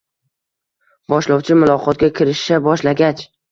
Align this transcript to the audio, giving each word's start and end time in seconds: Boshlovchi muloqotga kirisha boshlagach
Boshlovchi 1.15 1.59
muloqotga 1.61 2.11
kirisha 2.19 2.61
boshlagach 2.71 3.25